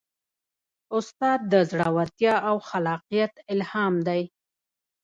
[0.97, 4.21] استاد د زړورتیا او خلاقیت الهام دی.